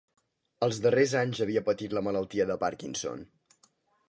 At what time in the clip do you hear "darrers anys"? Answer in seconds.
0.85-1.41